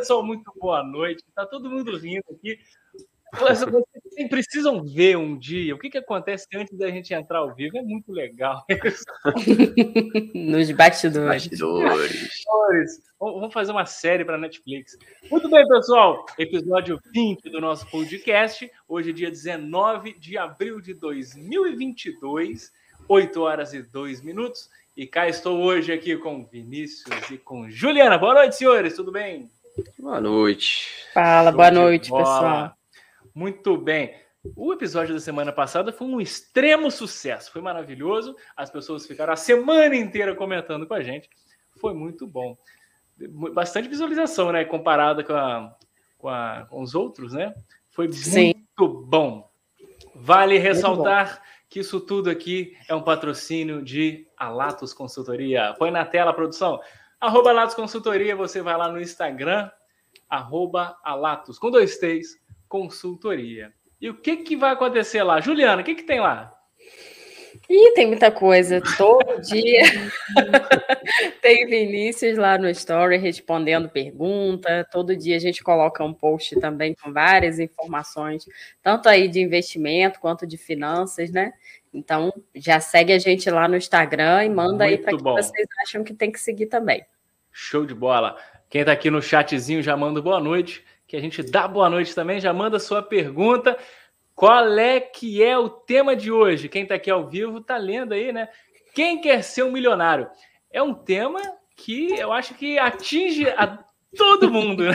[0.00, 0.24] pessoal?
[0.24, 1.22] Muito boa noite.
[1.34, 2.58] Tá todo mundo rindo aqui.
[3.32, 7.78] Vocês precisam ver um dia o que, que acontece antes da gente entrar ao vivo.
[7.78, 8.64] É muito legal.
[10.34, 11.28] Nos bastidores.
[11.28, 13.02] bastidores.
[13.20, 14.96] Vamos fazer uma série para Netflix.
[15.30, 16.26] Muito bem, pessoal.
[16.38, 18.68] Episódio 20 do nosso podcast.
[18.88, 22.72] Hoje, dia 19 de abril de 2022,
[23.06, 24.68] 8 horas e 2 minutos.
[24.96, 28.18] E cá estou hoje aqui com Vinícius e com Juliana.
[28.18, 28.96] Boa noite, senhores.
[28.96, 29.48] Tudo bem?
[29.98, 30.86] Boa noite.
[31.14, 32.74] Fala, Show boa noite, pessoal.
[33.34, 34.14] Muito bem.
[34.56, 38.34] O episódio da semana passada foi um extremo sucesso, foi maravilhoso.
[38.56, 41.28] As pessoas ficaram a semana inteira comentando com a gente.
[41.78, 42.56] Foi muito bom.
[43.52, 44.64] Bastante visualização, né?
[44.64, 45.76] Comparada com, a,
[46.18, 47.54] com, a, com os outros, né?
[47.90, 48.54] Foi Sim.
[48.54, 49.50] muito bom.
[50.14, 55.74] Vale ressaltar que isso tudo aqui é um patrocínio de Alatos Consultoria.
[55.78, 56.80] Põe na tela, produção.
[57.20, 59.70] Arroba Alatos Consultoria, você vai lá no Instagram,
[60.28, 63.72] arroba Alatos, com dois T's, consultoria.
[64.00, 65.40] E o que, que vai acontecer lá?
[65.40, 66.50] Juliana, o que, que tem lá?
[67.68, 68.80] Ih, tem muita coisa.
[68.96, 69.82] Todo dia
[71.42, 74.86] tem Vinícius lá no Story respondendo pergunta.
[74.90, 78.46] Todo dia a gente coloca um post também com várias informações,
[78.82, 81.52] tanto aí de investimento quanto de finanças, né?
[81.92, 85.66] Então já segue a gente lá no Instagram e manda Muito aí para que vocês
[85.82, 87.04] acham que tem que seguir também.
[87.50, 88.36] Show de bola.
[88.68, 92.14] Quem está aqui no chatzinho já manda boa noite que a gente dá boa noite
[92.14, 92.38] também.
[92.38, 93.76] Já manda sua pergunta.
[94.32, 96.68] Qual é que é o tema de hoje?
[96.68, 98.48] Quem está aqui ao vivo está lendo aí, né?
[98.94, 100.30] Quem quer ser um milionário?
[100.70, 101.40] É um tema
[101.76, 103.76] que eu acho que atinge a
[104.16, 104.84] todo mundo.
[104.84, 104.94] Né?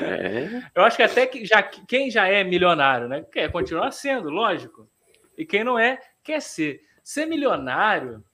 [0.00, 0.62] É.
[0.76, 3.24] Eu acho que até que já, quem já é milionário, né?
[3.32, 4.88] Quer continuar sendo, lógico.
[5.36, 6.82] E quem não é, quer ser.
[7.02, 8.24] Ser milionário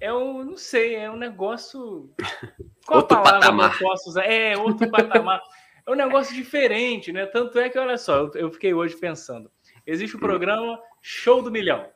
[0.00, 2.10] é um, não sei, é um negócio.
[2.86, 3.76] Qual outro a palavra patamar.
[3.76, 4.24] que eu posso usar?
[4.24, 5.42] É, outro patamar
[5.86, 7.26] é um negócio diferente, né?
[7.26, 9.50] Tanto é que, olha só, eu, fiquei hoje pensando.
[9.86, 11.86] Existe o um programa Show do Milhão,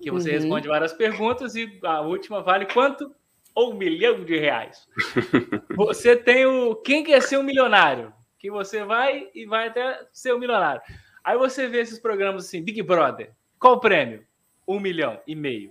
[0.00, 0.36] que você uhum.
[0.36, 3.14] responde várias perguntas e a última vale quanto?
[3.56, 4.88] Um milhão de reais.
[5.76, 8.12] Você tem o Quem Quer Ser um Milionário?
[8.38, 10.80] Que você vai e vai até ser um milionário.
[11.22, 13.32] Aí você vê esses programas assim, Big Brother.
[13.60, 14.24] Qual o prêmio?
[14.66, 15.70] Um milhão e meio.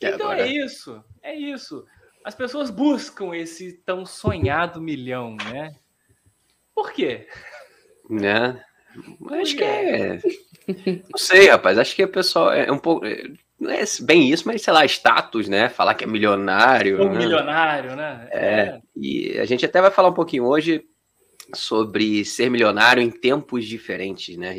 [0.00, 1.84] então é isso, é isso.
[2.24, 5.74] As pessoas buscam esse tão sonhado milhão, né?
[6.72, 7.26] Por quê?
[8.08, 8.62] Né?
[9.40, 10.20] Acho que é.
[11.10, 11.78] Não sei, rapaz.
[11.78, 13.04] Acho que o pessoal é um pouco.
[13.04, 13.24] É,
[13.58, 15.68] não é bem isso, mas sei lá, status, né?
[15.68, 17.02] Falar que é milionário.
[17.02, 17.18] Um né?
[17.18, 18.28] milionário, né?
[18.30, 18.46] É.
[18.46, 18.80] é.
[18.96, 20.84] E a gente até vai falar um pouquinho hoje
[21.54, 24.52] sobre ser milionário em tempos diferentes, né,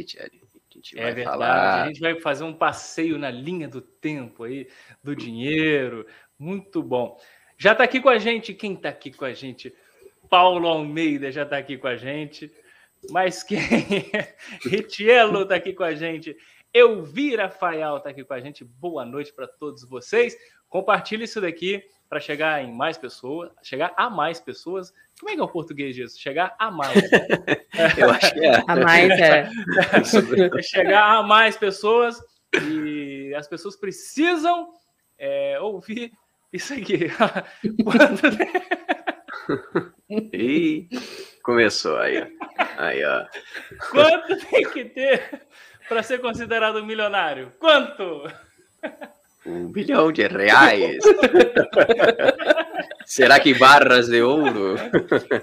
[0.81, 1.09] Richelle?
[1.09, 1.38] É verdade.
[1.38, 1.84] Falar...
[1.84, 4.68] A gente vai fazer um passeio na linha do tempo aí,
[5.03, 6.06] do dinheiro.
[6.38, 7.19] Muito bom.
[7.58, 8.53] Já está aqui com a gente.
[8.53, 9.74] Quem está aqui com a gente?
[10.30, 12.52] Paulo Almeida já está aqui com a gente.
[13.09, 13.59] Mas quem?
[14.66, 16.36] Ritielo está aqui com a gente.
[16.74, 18.64] Elvira Faial está aqui com a gente.
[18.64, 20.36] Boa noite para todos vocês.
[20.70, 24.94] Compartilhe isso daqui para chegar em mais pessoas, chegar a mais pessoas.
[25.20, 26.20] Como é que é o português disso?
[26.20, 26.94] Chegar a mais.
[27.98, 28.64] Eu acho que é.
[28.68, 29.50] A mais é.
[30.64, 32.22] chegar a mais pessoas
[32.54, 34.70] e as pessoas precisam
[35.18, 36.14] é, ouvir
[36.53, 37.12] isso aqui.
[40.34, 40.88] e
[41.44, 42.34] começou aí.
[42.78, 43.26] Aí, ó.
[43.90, 45.48] Quanto tem que ter
[45.91, 47.52] para ser considerado milionário?
[47.59, 48.24] Quanto?
[49.46, 51.03] Um bilhão de reais.
[53.06, 54.78] Será que barras de ouro?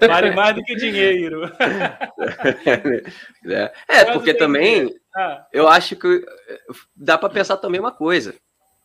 [0.00, 1.42] Vale mais do que dinheiro.
[3.44, 5.46] É, é porque também ah.
[5.52, 6.24] eu acho que
[6.96, 8.34] dá para pensar também uma coisa.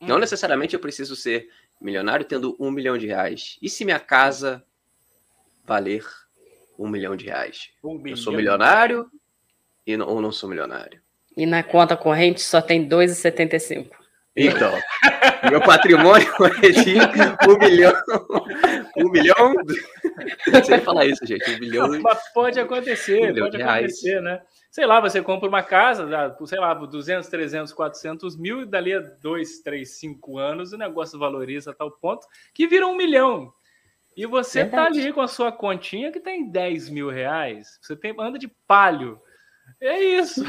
[0.02, 0.20] Não hum.
[0.20, 1.48] necessariamente eu preciso ser
[1.80, 3.58] milionário tendo um milhão de reais.
[3.62, 4.62] E se minha casa
[5.64, 6.06] valer
[6.78, 7.70] um milhão de reais.
[7.82, 9.10] Um eu sou milionário
[9.88, 11.03] e não, ou não sou milionário.
[11.36, 13.90] E na conta corrente só tem 2,75.
[14.36, 14.72] Então,
[15.50, 16.28] meu patrimônio
[16.64, 16.96] é de
[17.48, 17.94] um milhão.
[18.98, 19.54] Um milhão.
[20.52, 21.52] Não sei falar isso, gente.
[21.52, 22.02] Um milhão.
[22.02, 24.42] Mas pode acontecer, um pode acontecer, né?
[24.72, 26.08] Sei lá, você compra uma casa,
[26.48, 31.20] sei lá, 200, 300, 400 mil, e dali a 2, 3, 5 anos o negócio
[31.20, 32.26] valoriza a tal ponto
[32.56, 33.54] que vira um milhão.
[34.18, 34.96] E você tá Verdade.
[34.96, 37.78] tá ali com a sua continha que tem 10 mil reais.
[37.82, 39.20] Você tem, anda de palho.
[39.82, 40.44] É isso.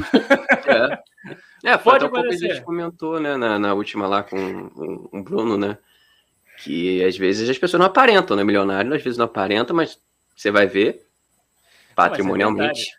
[1.64, 5.18] É, é pode pouco a gente comentou, né, na, na última lá com o um,
[5.18, 5.78] um Bruno, né?
[6.58, 8.44] Que às vezes as pessoas não aparentam, né?
[8.44, 9.98] Milionário às vezes não aparenta, mas
[10.36, 11.06] você vai ver
[11.94, 12.92] patrimonialmente.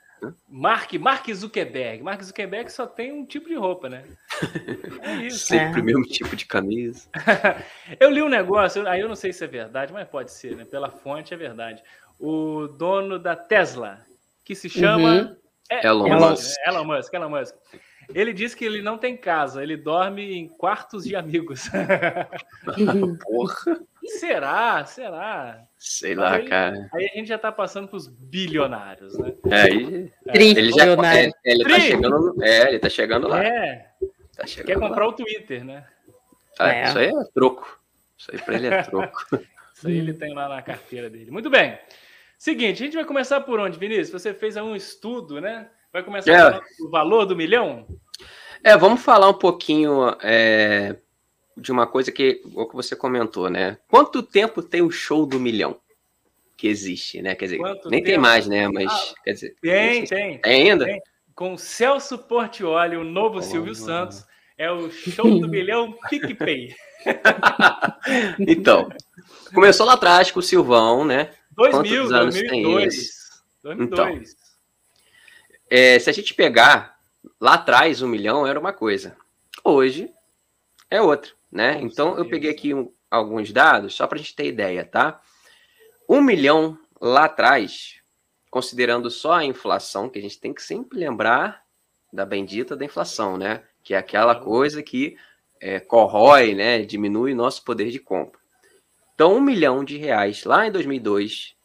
[0.50, 2.02] Mark, Mark Zuckerberg.
[2.02, 4.04] Mark Zuckerberg só tem um tipo de roupa, né?
[5.02, 5.48] É isso.
[5.48, 5.84] Sempre é.
[5.84, 7.08] o mesmo tipo de camisa.
[8.00, 10.66] eu li um negócio, aí eu não sei se é verdade, mas pode ser, né?
[10.66, 11.84] Pela fonte é verdade.
[12.20, 14.00] o dono da Tesla,
[14.44, 15.36] que se chama uhum.
[15.70, 16.56] É, Elon, Elon Musk.
[16.66, 17.14] Elon Musk.
[17.14, 17.56] Elon Musk.
[18.14, 21.70] Ele diz que ele não tem casa, ele dorme em quartos de amigos.
[23.24, 23.80] Porra.
[24.06, 24.86] Será?
[24.86, 25.64] Será?
[25.78, 26.88] Sei lá, aí, cara.
[26.94, 29.34] Aí a gente já tá passando pros bilionários, né?
[29.50, 30.38] É, aí, é.
[30.38, 33.44] ele já é, ele tá chegando, é, ele tá chegando lá.
[33.44, 33.90] É.
[34.36, 35.10] Tá chegando Quer comprar lá.
[35.10, 35.86] o Twitter, né?
[36.60, 36.84] Ah, é.
[36.84, 37.80] Isso aí é troco.
[38.18, 39.18] Isso aí para ele é troco.
[39.74, 41.32] isso aí ele tem lá na carteira dele.
[41.32, 41.78] Muito bem.
[42.38, 44.22] Seguinte, a gente vai começar por onde, Vinícius?
[44.22, 45.70] Você fez um estudo, né?
[45.92, 46.62] Vai começar é.
[46.82, 47.88] o valor do milhão?
[48.64, 50.96] É, vamos falar um pouquinho é,
[51.56, 53.78] de uma coisa que o que você comentou, né?
[53.88, 55.80] Quanto tempo tem o show do milhão
[56.58, 57.36] que existe, né?
[57.36, 58.12] Quer dizer, Quanto nem tempo?
[58.12, 58.68] tem mais, né?
[58.68, 60.86] Mas ah, quer dizer, tem, tem, tem ainda.
[60.86, 61.02] Tem.
[61.34, 63.76] Com Celso Portioli, o novo oh, Silvio.
[63.76, 64.26] Santos,
[64.58, 66.74] é o show do milhão PicPay.
[68.40, 68.90] então,
[69.54, 71.30] começou lá atrás com o Silvão, né?
[71.56, 73.44] 2000, Quantos anos 2002.
[73.64, 73.88] 2002.
[73.88, 74.46] Então,
[75.70, 76.98] é, se a gente pegar
[77.40, 79.18] lá atrás um milhão era uma coisa,
[79.64, 80.10] hoje
[80.90, 81.80] é outra, né?
[81.80, 82.26] Com então certeza.
[82.26, 85.20] eu peguei aqui um, alguns dados só para a gente ter ideia, tá?
[86.08, 87.96] Um milhão lá atrás,
[88.52, 91.64] considerando só a inflação, que a gente tem que sempre lembrar
[92.14, 93.64] da bendita da inflação, né?
[93.84, 95.18] Que é aquela coisa que
[95.60, 98.40] é, corrói, né, diminui nosso poder de compra.
[99.16, 101.56] Então, um milhão de reais lá em 2002,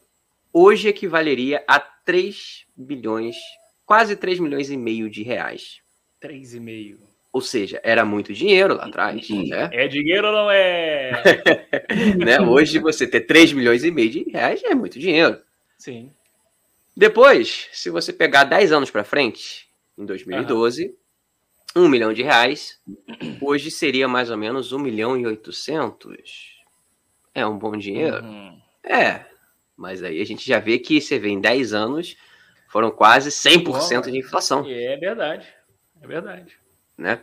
[0.53, 3.37] hoje equivaleria a 3 bilhões,
[3.85, 5.81] quase 3 milhões e meio de reais.
[6.23, 6.99] 3,5.
[7.33, 9.29] Ou seja, era muito dinheiro lá atrás.
[9.29, 9.69] Né?
[9.73, 11.23] É dinheiro ou não é?
[12.25, 12.41] né?
[12.41, 15.41] Hoje você ter 3 milhões e meio de reais é muito dinheiro.
[15.77, 16.11] Sim.
[16.97, 19.69] Depois, se você pegar 10 anos para frente,
[19.99, 21.01] em 2012, uhum
[21.75, 22.81] um milhão de reais,
[23.41, 26.60] hoje seria mais ou menos um milhão e oitocentos.
[27.35, 28.23] É um bom dinheiro?
[28.25, 28.61] Uhum.
[28.85, 29.25] É,
[29.77, 32.17] mas aí a gente já vê que você vê em 10 anos
[32.69, 33.65] foram quase 100%
[34.05, 34.65] Bom, de inflação.
[34.67, 35.47] É verdade,
[36.01, 36.57] é verdade.
[36.97, 37.21] Né?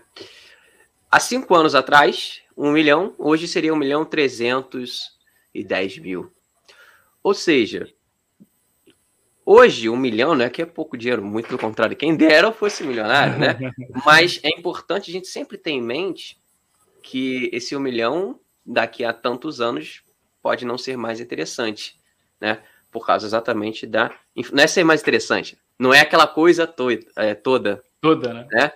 [1.10, 5.18] Há cinco anos atrás, um milhão, hoje seria um milhão trezentos
[5.54, 6.32] e dez mil.
[7.24, 7.88] Ou seja,
[9.50, 10.50] Hoje, um milhão, né?
[10.50, 13.58] Que é pouco dinheiro, muito pelo contrário, quem dera fosse milionário, né?
[14.06, 16.38] Mas é importante a gente sempre ter em mente
[17.02, 20.04] que esse um milhão, daqui a tantos anos,
[20.42, 21.98] pode não ser mais interessante,
[22.40, 22.62] né?
[22.92, 24.14] Por causa exatamente da.
[24.52, 27.82] Não é ser mais interessante, não é aquela coisa to é, toda.
[28.02, 28.48] Toda, né?
[28.52, 28.72] né?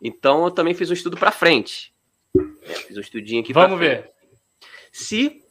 [0.00, 1.92] Então, eu também fiz um estudo para frente.
[2.62, 4.10] É, fiz um estudinho aqui Vamos ver.
[4.92, 5.42] Se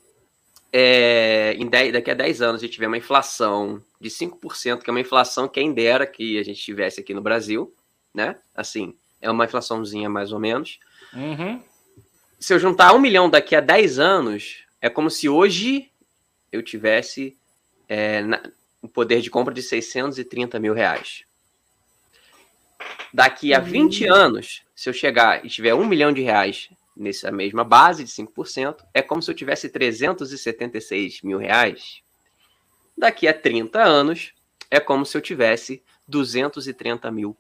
[0.72, 4.90] é, em 10, daqui a 10 anos a gente tiver uma inflação de 5%, que
[4.90, 7.74] é uma inflação quem dera que a gente tivesse aqui no Brasil,
[8.14, 8.38] né?
[8.54, 10.80] Assim, é uma inflaçãozinha mais ou menos.
[11.14, 11.62] Uhum.
[12.46, 15.90] Se eu juntar um milhão daqui a 10 anos, é como se hoje
[16.52, 17.36] eu tivesse
[17.90, 18.40] é, na,
[18.84, 21.24] um poder de compra de 630 mil reais.
[23.12, 24.14] Daqui a 20 uhum.
[24.14, 28.78] anos, se eu chegar e tiver um milhão de reais nessa mesma base de 5%,
[28.94, 32.04] é como se eu tivesse 376 mil reais.
[32.96, 34.34] Daqui a 30 anos,
[34.70, 37.36] é como se eu tivesse 230 mil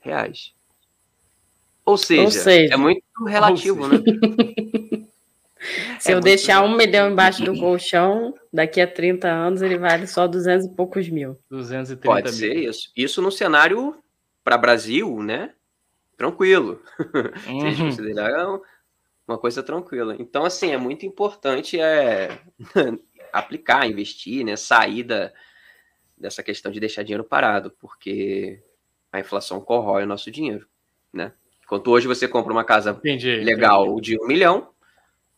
[0.00, 0.55] reais.
[1.86, 3.98] Ou seja, Ou seja é muito relativo, né?
[5.98, 10.06] Se é eu deixar um milhão embaixo do colchão, daqui a 30 anos ele vale
[10.06, 11.36] só 200 e poucos mil.
[11.50, 12.34] 230 Pode mil.
[12.34, 12.90] ser isso.
[12.96, 13.96] Isso no cenário
[14.44, 15.52] para Brasil, né?
[16.16, 16.82] Tranquilo.
[16.98, 17.60] Uhum.
[17.60, 17.88] Se a gente uhum.
[17.88, 18.60] considerar
[19.26, 20.16] uma coisa tranquila.
[20.18, 22.38] Então, assim, é muito importante é,
[23.32, 24.56] aplicar, investir, né?
[24.56, 25.32] Sair da,
[26.16, 28.62] dessa questão de deixar dinheiro parado, porque
[29.10, 30.66] a inflação corrói o nosso dinheiro,
[31.12, 31.32] né?
[31.66, 34.12] Enquanto hoje você compra uma casa entendi, legal entendi.
[34.12, 34.68] de um milhão,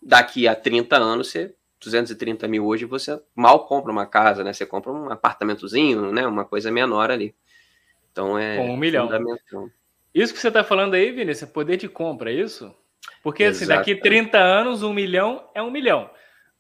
[0.01, 4.53] daqui a 30 anos, você 230 mil hoje, você mal compra uma casa, né?
[4.53, 6.27] Você compra um apartamentozinho, né?
[6.27, 7.35] Uma coisa menor ali.
[8.13, 9.09] Então é Com um milhão.
[10.15, 12.75] Isso que você está falando aí, Vinícius, é poder de compra, é isso?
[13.23, 16.11] Porque assim, daqui 30 anos, um milhão é um milhão.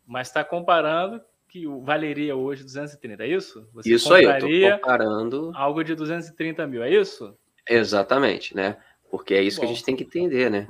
[0.07, 3.69] Mas está comparando que valeria hoje 230, é isso?
[3.75, 5.53] Você isso aí, eu tô comparando.
[5.55, 7.37] Algo de 230 mil, é isso?
[7.69, 8.77] Exatamente, né?
[9.11, 9.61] Porque é isso Bom.
[9.63, 10.67] que a gente tem que entender, né?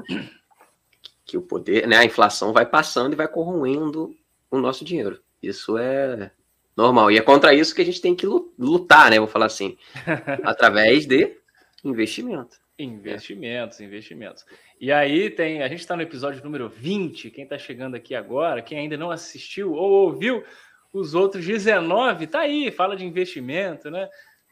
[1.25, 1.97] Que o poder, né?
[1.97, 4.14] A inflação vai passando e vai corroendo
[4.50, 5.21] o nosso dinheiro.
[5.42, 6.30] Isso é
[6.76, 7.11] normal.
[7.11, 9.18] E é contra isso que a gente tem que lutar, né?
[9.18, 9.76] Vou falar assim.
[10.45, 11.37] através de
[11.85, 12.57] investimento.
[12.78, 14.45] Investimentos, investimentos.
[14.80, 18.62] E aí tem, a gente está no episódio número 20, quem está chegando aqui agora,
[18.62, 20.45] quem ainda não assistiu ou ouviu
[20.92, 24.09] os outros 19, tá aí, fala de investimento, né?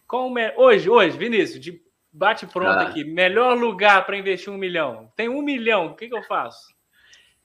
[0.09, 1.81] Como é, hoje, hoje, Vinícius, de
[2.17, 2.83] bate pronto ah.
[2.83, 5.13] aqui, melhor lugar para investir um milhão.
[5.15, 6.75] Tem um milhão, o que, que eu faço?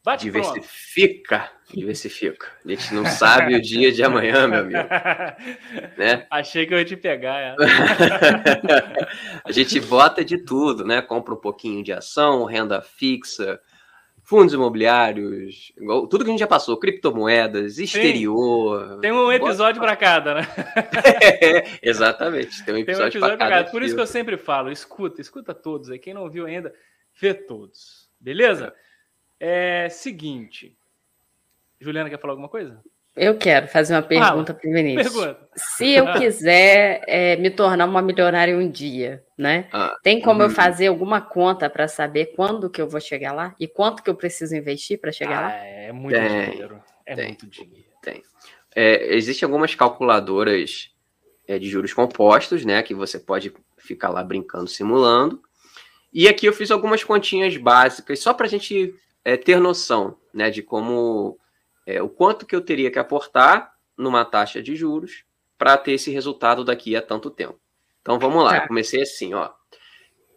[0.03, 1.77] Bate diversifica, pronto.
[1.77, 2.47] diversifica.
[2.65, 4.79] A gente não sabe o dia de amanhã, meu amigo.
[5.95, 6.25] né?
[6.31, 7.39] Achei que eu ia te pegar.
[7.39, 7.55] É.
[9.45, 11.03] a gente bota de tudo, né?
[11.03, 13.59] Compra um pouquinho de ação, renda fixa,
[14.31, 15.73] fundos imobiliários,
[16.09, 18.91] tudo que a gente já passou, criptomoedas, exterior.
[18.91, 20.41] Tem, tem um episódio para cada, né?
[21.43, 23.69] é, exatamente, tem um episódio, um episódio para cada.
[23.69, 26.00] Por isso que eu sempre falo, escuta, escuta todos aí.
[26.00, 26.73] Quem não viu ainda,
[27.19, 28.09] vê todos.
[28.21, 28.73] Beleza?
[29.38, 29.85] É.
[29.85, 30.77] É seguinte.
[31.77, 32.81] Juliana quer falar alguma coisa?
[33.15, 35.13] Eu quero fazer uma pergunta para o Vinícius.
[35.13, 35.50] Pergunta.
[35.56, 39.68] Se eu quiser é, me tornar uma milionária um dia, né?
[39.74, 40.53] Ah, tem como eu uhum.
[40.53, 44.15] fazer alguma conta para saber quando que eu vou chegar lá e quanto que eu
[44.15, 45.53] preciso investir para chegar ah, lá?
[45.56, 46.84] É muito tem, dinheiro.
[47.06, 47.89] É tem, muito dinheiro.
[48.01, 48.24] Tem.
[48.74, 50.91] É, existem algumas calculadoras
[51.48, 52.82] é, de juros compostos, né?
[52.82, 55.41] Que você pode ficar lá brincando, simulando.
[56.13, 60.50] E aqui eu fiz algumas continhas básicas só para a gente é, ter noção né,
[60.50, 61.38] de como
[61.85, 65.23] é, o quanto que eu teria que aportar numa taxa de juros
[65.57, 67.59] para ter esse resultado daqui a tanto tempo.
[68.01, 68.67] Então vamos lá, é.
[68.67, 69.51] comecei assim, ó.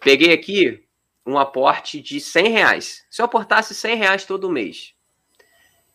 [0.00, 0.86] Peguei aqui
[1.26, 3.06] um aporte de 100 reais.
[3.08, 4.94] Se eu aportasse 100 reais todo mês,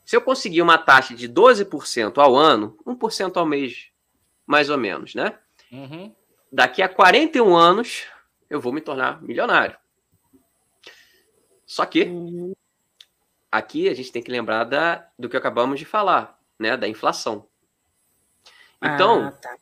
[0.03, 3.89] se eu conseguir uma taxa de 12% ao ano, 1% ao mês,
[4.48, 5.38] mais ou menos, né?
[5.72, 6.13] Uhum.
[6.51, 8.08] Daqui a 41 anos,
[8.50, 9.77] eu vou me tornar milionário.
[11.68, 12.49] Só que uhum
[13.51, 16.77] aqui a gente tem que lembrar da, do que acabamos de falar, né?
[16.77, 17.48] Da inflação.
[18.82, 19.56] Então, ah, tá.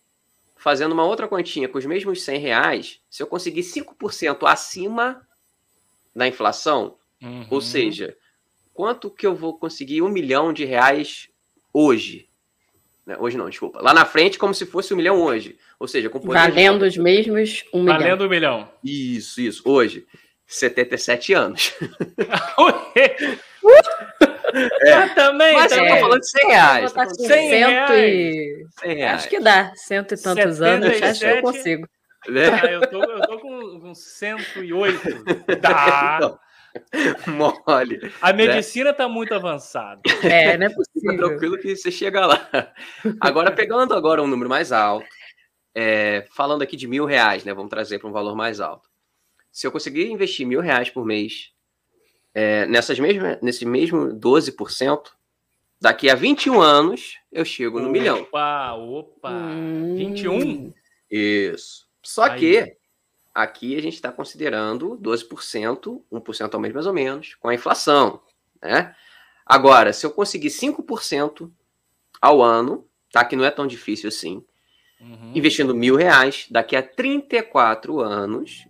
[0.55, 5.27] fazendo uma outra continha com os mesmos 100 reais, se eu conseguir 5% acima
[6.15, 7.47] da inflação, uhum.
[7.49, 8.15] ou seja,
[8.73, 11.29] quanto que eu vou conseguir um milhão de reais
[11.73, 12.29] hoje?
[13.05, 13.81] Né, hoje não, desculpa.
[13.81, 15.57] Lá na frente, como se fosse um milhão hoje.
[15.79, 16.89] Ou seja, com Valendo de...
[16.89, 17.99] os mesmos um milhão.
[17.99, 18.69] Valendo um milhão.
[18.83, 19.61] Isso, isso.
[19.65, 20.05] Hoje.
[20.45, 21.73] 77 anos.
[24.81, 24.95] É.
[24.95, 25.53] Mas também.
[25.53, 25.87] Mas também.
[25.87, 26.91] eu tô falando de 100 reais.
[26.93, 27.91] Tá 100 reais.
[27.91, 28.67] E...
[28.79, 29.15] 100 reais.
[29.15, 29.71] Acho que dá.
[29.75, 31.03] Cento e tantos 77, anos.
[31.03, 31.87] Acho que eu consigo.
[32.27, 32.49] Né?
[32.49, 35.23] Ah, eu, tô, eu tô com, com 108.
[35.61, 36.19] Dá.
[36.93, 38.13] Então, mole.
[38.21, 38.45] A né?
[38.45, 39.13] medicina está né?
[39.13, 39.99] muito avançada.
[40.23, 41.17] É, não é possível.
[41.17, 42.47] Tranquilo que você chega lá.
[43.19, 45.07] Agora, pegando agora um número mais alto,
[45.73, 47.51] é, falando aqui de mil reais, né?
[47.51, 48.87] Vamos trazer para um valor mais alto.
[49.51, 51.51] Se eu conseguir investir mil reais por mês
[52.39, 55.07] é, nessas mesmas, nesse mesmo 12%,
[55.81, 58.21] daqui a 21 anos eu chego no opa, milhão.
[58.21, 59.31] Opa, opa.
[59.31, 59.95] Hum.
[59.95, 60.71] 21?
[61.09, 61.87] Isso.
[62.03, 62.39] Só Aí.
[62.39, 62.77] que
[63.33, 68.21] aqui a gente está considerando 12%, 1% ao mês mais ou menos, com a inflação.
[68.61, 68.95] Né?
[69.43, 71.51] Agora, se eu conseguir 5%
[72.21, 73.25] ao ano, tá?
[73.25, 74.45] Que não é tão difícil assim.
[75.01, 75.31] Uhum.
[75.33, 78.67] Investindo mil reais, daqui a 34 anos,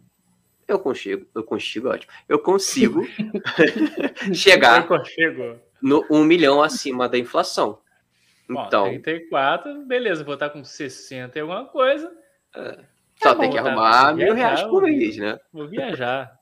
[0.67, 2.12] eu consigo, eu consigo, ótimo.
[2.27, 3.07] Eu consigo
[4.33, 5.59] chegar eu consigo.
[5.81, 7.79] no 1 milhão acima da inflação.
[8.50, 12.12] Então, Bom, 34, beleza, vou estar com 60 e alguma coisa.
[12.55, 12.79] É,
[13.21, 15.39] só tem que arrumar mil reais por mês, né?
[15.51, 16.38] Vou viajar.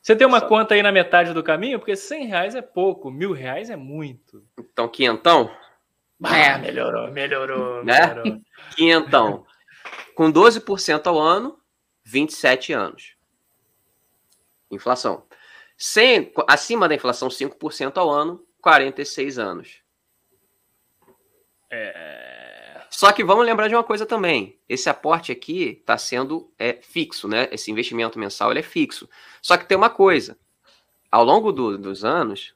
[0.00, 0.46] Você tem uma só...
[0.46, 1.78] conta aí na metade do caminho?
[1.78, 4.44] Porque 100 reais é pouco, mil reais é muito.
[4.58, 5.50] Então, quinhentão?
[6.24, 8.06] É, melhorou, melhorou, né?
[8.06, 8.40] melhorou.
[8.74, 9.44] Quinhentão.
[10.14, 11.58] Com 12% ao ano,
[12.04, 13.19] 27 anos.
[14.70, 15.24] Inflação.
[15.76, 19.80] 100, acima da inflação 5% ao ano, 46 anos.
[21.70, 22.82] É...
[22.90, 24.58] Só que vamos lembrar de uma coisa também.
[24.68, 27.48] Esse aporte aqui está sendo é, fixo, né?
[27.50, 29.08] Esse investimento mensal ele é fixo.
[29.40, 30.36] Só que tem uma coisa.
[31.10, 32.54] Ao longo do, dos anos,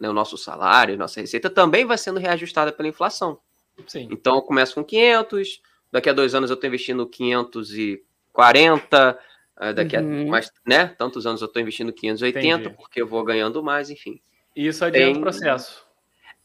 [0.00, 3.38] né, o nosso salário, nossa receita também vai sendo reajustada pela inflação.
[3.86, 4.08] Sim.
[4.10, 5.60] Então, eu começo com 500,
[5.92, 9.35] daqui a dois anos eu estou investindo 540, Uh,
[9.74, 10.26] daqui uhum.
[10.26, 10.86] a mais, né?
[10.86, 12.76] Tantos anos eu estou investindo 580 Entendi.
[12.76, 14.20] porque eu vou ganhando mais, enfim.
[14.54, 15.16] Isso adianta tem...
[15.16, 15.86] o processo.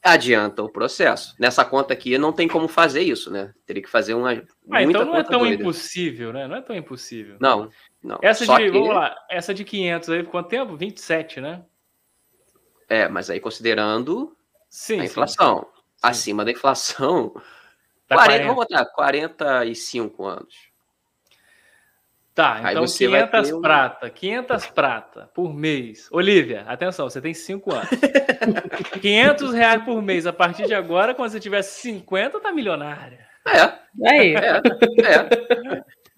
[0.03, 1.35] Adianta o processo.
[1.37, 3.53] Nessa conta aqui não tem como fazer isso, né?
[3.67, 4.31] Teria que fazer uma.
[4.71, 5.61] Ah, então não é tão doida.
[5.61, 6.47] impossível, né?
[6.47, 7.37] Não é tão impossível.
[7.39, 7.69] Não,
[8.01, 8.17] não.
[8.21, 8.71] Essa Só de, que...
[8.71, 10.75] vamos lá, essa de 500 aí, quanto tempo?
[10.75, 11.63] 27, né?
[12.89, 14.35] É, mas aí considerando
[14.69, 15.59] sim, a inflação.
[15.59, 15.81] Sim.
[16.01, 17.31] Acima da inflação.
[18.07, 18.43] Tá 40, 40.
[18.43, 20.70] Vamos botar 45 anos.
[22.33, 23.61] Tá, então 500 um...
[23.61, 26.07] prata, 500 prata por mês.
[26.11, 27.89] Olivia, atenção, você tem 5 anos.
[29.01, 33.27] 500 reais por mês a partir de agora, quando você tiver 50, tá milionária.
[33.45, 34.09] É.
[34.09, 34.35] Aí.
[34.35, 34.61] É.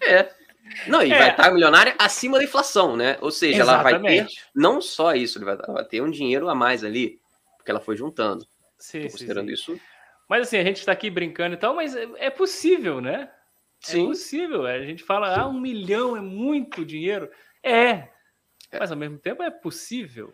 [0.02, 0.16] É.
[0.16, 0.30] é.
[0.88, 1.18] Não, e é.
[1.18, 3.18] vai estar milionária acima da inflação, né?
[3.20, 3.94] Ou seja, Exatamente.
[3.94, 7.20] ela vai ter não só isso, ela vai ter um dinheiro a mais ali,
[7.58, 8.46] porque ela foi juntando.
[8.78, 9.74] Sim, considerando sim, sim.
[9.74, 9.82] isso.
[10.30, 13.30] Mas assim, a gente está aqui brincando e tal, mas é, é possível, né?
[13.86, 14.06] É Sim.
[14.06, 14.66] É possível.
[14.66, 17.30] A gente fala, ah, um milhão é muito dinheiro.
[17.62, 18.08] É,
[18.74, 20.34] é, mas ao mesmo tempo é possível.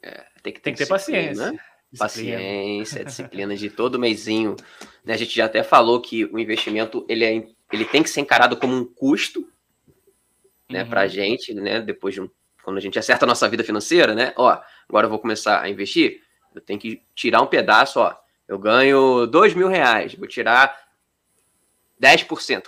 [0.00, 1.32] É, tem que ter, tem que ter paciência.
[1.32, 1.64] Disciplina.
[1.98, 4.54] Paciência, disciplina de todo mêsinho.
[5.04, 5.14] Né?
[5.14, 8.56] A gente já até falou que o investimento ele, é, ele tem que ser encarado
[8.56, 9.48] como um custo
[10.70, 10.90] né, uhum.
[10.90, 11.80] para a gente, né?
[11.80, 12.30] Depois de um,
[12.62, 14.32] quando a gente acerta a nossa vida financeira, né?
[14.36, 16.20] Ó, agora eu vou começar a investir,
[16.54, 18.14] eu tenho que tirar um pedaço, ó.
[18.46, 20.76] Eu ganho dois mil reais, vou tirar
[22.00, 22.64] 10%,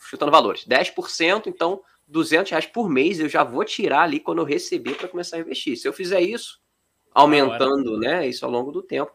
[0.00, 4.44] chutando valores, 10%, então 200 reais por mês eu já vou tirar ali quando eu
[4.44, 5.76] receber para começar a investir.
[5.76, 6.60] Se eu fizer isso,
[7.12, 9.12] aumentando né, isso ao longo do tempo,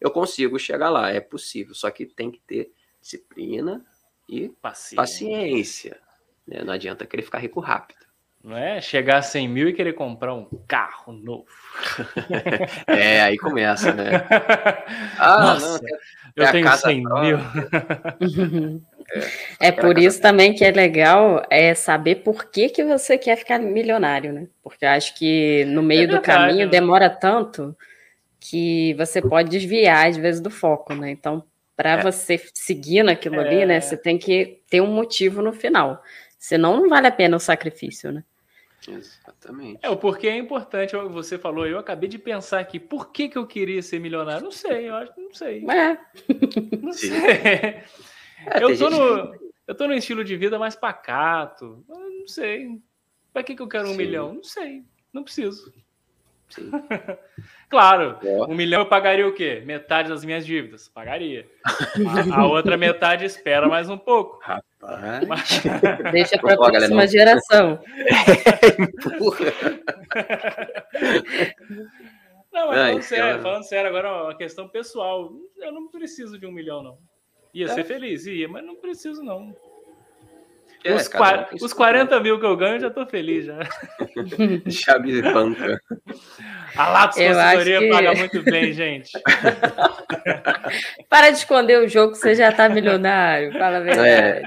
[0.00, 1.10] eu consigo chegar lá.
[1.10, 3.84] É possível, só que tem que ter disciplina
[4.28, 4.96] e paciência.
[4.96, 6.04] paciência
[6.46, 6.62] né?
[6.64, 8.04] Não adianta querer ficar rico rápido.
[8.42, 11.46] Não é chegar a 100 mil e querer comprar um carro novo.
[12.86, 14.26] é, aí começa, né?
[15.18, 15.88] Ah, Nossa, não,
[16.36, 17.38] eu tenho 100 mil.
[19.60, 23.36] É, é por isso também que é legal é saber por que, que você quer
[23.36, 24.46] ficar milionário, né?
[24.62, 26.70] Porque eu acho que no meio é do caminho né?
[26.70, 27.76] demora tanto
[28.40, 31.10] que você pode desviar às vezes do foco, né?
[31.10, 31.44] Então,
[31.76, 32.02] para é.
[32.02, 33.80] você seguir naquilo ali, né, é.
[33.80, 36.02] você tem que ter um motivo no final.
[36.38, 38.22] Senão não vale a pena o sacrifício, né?
[38.86, 39.78] Exatamente.
[39.82, 43.38] É, o porquê é importante, você falou, eu acabei de pensar aqui, por que, que
[43.38, 44.44] eu queria ser milionário?
[44.44, 45.64] Não sei, eu acho que não sei.
[45.70, 45.98] É.
[46.82, 47.10] Não sei.
[48.46, 49.34] É, eu, tô no,
[49.66, 51.84] eu tô no estilo de vida mais pacato.
[51.88, 52.80] não sei.
[53.32, 53.96] Pra que, que eu quero um Sim.
[53.96, 54.34] milhão?
[54.34, 54.84] Não sei.
[55.12, 55.72] Não preciso.
[57.68, 58.42] claro, é.
[58.42, 59.62] um milhão eu pagaria o quê?
[59.64, 60.88] Metade das minhas dívidas.
[60.88, 61.48] Pagaria.
[61.64, 64.38] A, a outra metade espera mais um pouco.
[64.42, 65.26] Rapaz.
[65.26, 65.62] Mas...
[66.12, 67.80] Deixa para a próxima galera, geração.
[72.52, 75.32] não, mas falando sério, falando sério, agora uma questão pessoal.
[75.56, 76.98] Eu não preciso de um milhão, não.
[77.54, 77.68] Ia é.
[77.68, 79.54] ser feliz, ia, mas não preciso, não.
[80.84, 83.58] É, os, cara, os 40 mil que eu ganho, já tô feliz já.
[84.66, 85.80] já me banca.
[86.76, 87.88] A Latos Consultoria que...
[87.88, 89.12] paga muito bem, gente.
[91.08, 93.52] Para de esconder o jogo, você já tá milionário.
[93.52, 94.08] Fala a verdade.
[94.08, 94.42] É.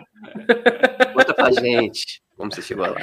[1.13, 3.00] Conta pra gente como você chegou lá.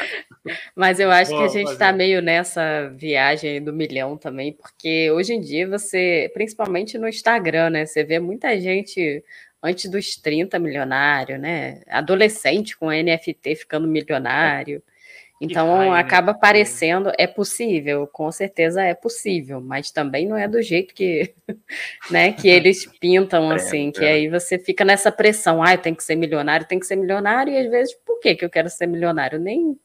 [0.76, 5.10] Mas eu acho Boa, que a gente está meio nessa viagem do milhão também, porque
[5.10, 7.84] hoje em dia você, principalmente no Instagram, né?
[7.84, 9.24] Você vê muita gente
[9.64, 11.80] antes dos 30 milionário, né?
[11.88, 14.82] Adolescente com NFT ficando milionário.
[15.40, 15.98] Então vai, né?
[15.98, 16.38] acaba né?
[16.40, 21.34] parecendo, é possível, com certeza é possível, mas também não é do jeito que,
[22.10, 24.12] né, que eles pintam é, assim, é, que é.
[24.12, 27.58] aí você fica nessa pressão, ah, tem que ser milionário, tem que ser milionário, e
[27.58, 29.38] às vezes, por que, que eu quero ser milionário?
[29.38, 29.78] Nem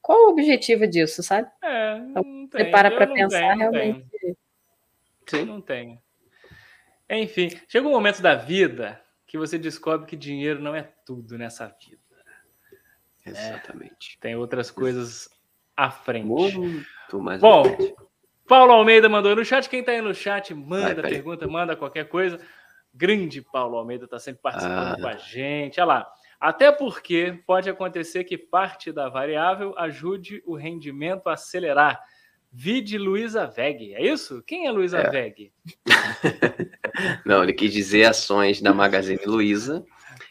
[0.00, 1.48] qual o objetivo disso, sabe?
[1.62, 4.36] É, então, você para para pensar tenho, realmente.
[5.26, 5.98] Sim, não tenho.
[7.08, 9.01] Enfim, chega um momento da vida
[9.32, 12.02] que você descobre que dinheiro não é tudo nessa vida.
[13.24, 14.18] Exatamente.
[14.18, 15.26] É, tem outras coisas
[15.74, 16.26] à frente.
[16.26, 16.84] Muito
[17.18, 17.64] mais Bom,
[18.46, 19.70] Paulo Almeida mandou no chat.
[19.70, 22.38] Quem está aí no chat, manda vai, pergunta, manda qualquer coisa.
[22.92, 25.00] Grande Paulo Almeida está sempre participando ah.
[25.00, 25.80] com a gente.
[25.80, 26.12] Olha lá.
[26.38, 32.04] Até porque pode acontecer que parte da variável ajude o rendimento a acelerar.
[32.52, 34.42] Vide Luiza Veg, é isso?
[34.46, 35.10] Quem é Luiza é.
[35.10, 35.52] Veg?
[37.24, 39.82] Não, ele quis dizer ações da Magazine Luiza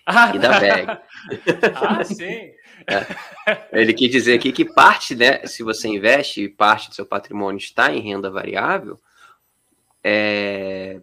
[0.05, 0.31] ah.
[0.35, 0.85] e da Veg.
[1.75, 2.51] ah, sim.
[2.85, 3.67] É.
[3.71, 7.91] Ele quis dizer aqui que parte, né, se você investe, parte do seu patrimônio está
[7.91, 8.99] em renda variável,
[10.03, 11.01] é,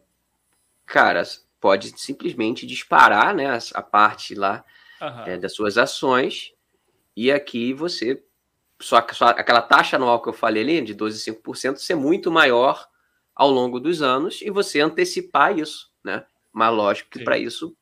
[0.87, 1.22] cara,
[1.61, 4.64] pode simplesmente disparar, né, a, a parte lá
[5.00, 5.22] uhum.
[5.26, 6.52] é, das suas ações
[7.16, 8.22] e aqui você
[8.81, 12.87] só, só aquela taxa anual que eu falei ali, de 12,5%, ser muito maior
[13.35, 16.25] ao longo dos anos e você antecipar isso, né?
[16.53, 17.77] Mas lógico que para isso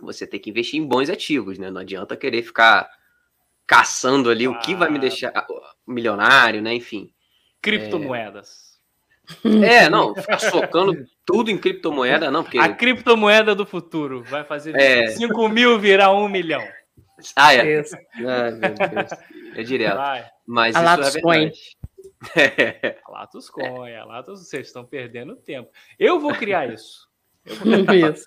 [0.00, 1.70] você tem que investir em bons ativos, né?
[1.70, 2.90] Não adianta querer ficar
[3.66, 4.50] caçando ali ah.
[4.50, 5.32] o que vai me deixar
[5.86, 6.74] milionário, né?
[6.74, 7.12] Enfim.
[7.60, 8.72] Criptomoedas.
[9.64, 12.58] É, não, ficar socando tudo em criptomoeda, não, porque.
[12.58, 15.06] A criptomoeda do futuro vai fazer é...
[15.06, 16.62] 5 mil virar 1 milhão.
[17.36, 17.58] Ah, é.
[17.58, 19.10] Ai, meu Deus.
[19.56, 19.96] É direto.
[19.96, 20.30] Vai.
[20.46, 21.76] Mas a isso Latos é verdade.
[22.36, 22.98] É.
[23.08, 25.70] Latos Coin, a Latos, vocês estão perdendo tempo.
[25.98, 27.08] Eu vou criar isso.
[27.44, 28.26] Eu vou criar isso.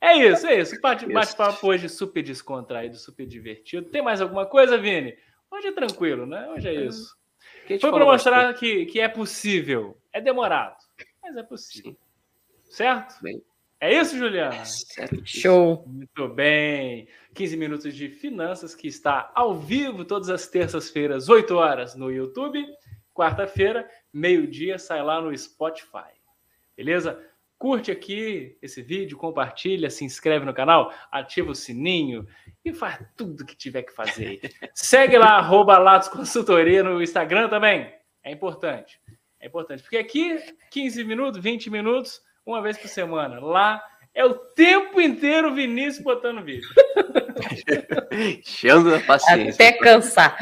[0.00, 0.80] É isso, é isso.
[0.80, 3.88] Bate-papo hoje super descontraído, super divertido.
[3.90, 5.16] Tem mais alguma coisa, Vini?
[5.50, 6.48] Hoje é tranquilo, né?
[6.50, 7.16] Hoje é isso.
[7.80, 9.96] Foi para mostrar que, que é possível.
[10.12, 10.76] É demorado,
[11.22, 11.96] mas é possível.
[12.64, 13.22] Certo?
[13.22, 13.42] Bem.
[13.82, 14.62] É isso, Juliana?
[15.24, 15.82] Show.
[15.88, 17.08] Muito bem.
[17.34, 22.64] 15 minutos de finanças que está ao vivo todas as terças-feiras, 8 horas no YouTube.
[23.12, 26.12] Quarta-feira, meio-dia, sai lá no Spotify.
[26.76, 27.20] Beleza?
[27.58, 32.24] Curte aqui esse vídeo, compartilha, se inscreve no canal, ativa o sininho
[32.64, 34.40] e faz tudo que tiver que fazer.
[34.72, 37.92] Segue lá, arroba Latos Consultoria no Instagram também.
[38.22, 39.00] É importante.
[39.40, 39.82] É importante.
[39.82, 40.38] Porque aqui,
[40.70, 43.40] 15 minutos, 20 minutos, uma vez por semana.
[43.40, 43.82] Lá
[44.14, 46.68] é o tempo inteiro Vinícius botando vídeo.
[48.10, 49.68] Enchendo a paciência.
[49.68, 50.36] Até cansar.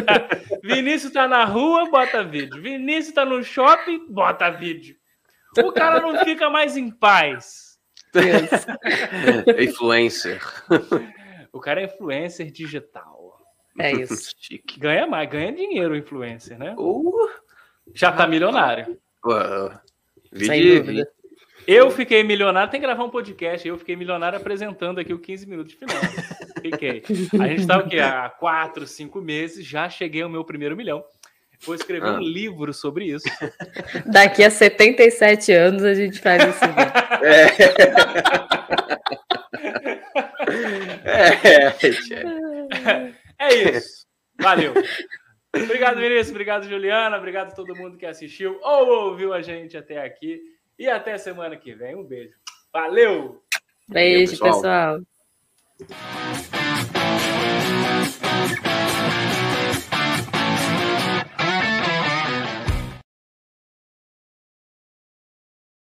[0.64, 2.62] Vinícius tá na rua, bota vídeo.
[2.62, 4.96] Vinícius tá no shopping, bota vídeo.
[5.58, 7.78] O cara não fica mais em paz.
[9.58, 10.40] influencer.
[11.52, 13.40] O cara é influencer digital.
[13.78, 14.34] É isso.
[14.40, 14.80] Chique.
[14.80, 16.74] Ganha mais, ganha dinheiro o influencer, né?
[16.78, 17.12] Uh,
[17.94, 18.98] Já tá milionário.
[19.24, 19.78] uh,
[20.34, 21.12] Sem vídeo, dúvida.
[21.66, 23.66] Eu fiquei milionário, tem que gravar um podcast.
[23.66, 25.96] Eu fiquei milionário apresentando aqui o 15 minutos de final.
[26.62, 27.02] Fiquei.
[27.40, 27.98] A gente tá o quê?
[27.98, 31.04] Há 4, 5 meses, já cheguei ao meu primeiro milhão.
[31.64, 32.20] Vou escrever um Ah.
[32.20, 33.24] livro sobre isso.
[34.06, 36.92] Daqui a 77 anos a gente faz esse vídeo.
[41.04, 42.22] É, tchê.
[43.38, 44.06] É isso.
[44.40, 44.74] Valeu.
[45.54, 46.30] Obrigado, Vinícius.
[46.30, 47.16] Obrigado, Juliana.
[47.16, 50.40] Obrigado a todo mundo que assistiu ou ouviu a gente até aqui.
[50.78, 51.94] E até semana que vem.
[51.94, 52.34] Um beijo.
[52.72, 53.42] Valeu!
[53.88, 55.00] Beijo, pessoal.
[55.78, 56.92] pessoal.